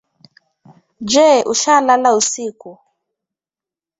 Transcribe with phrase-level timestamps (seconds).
[1.11, 2.71] Je ushalala usiku?